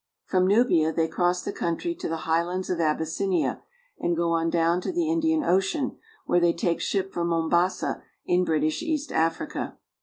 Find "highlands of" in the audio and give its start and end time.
2.25-2.79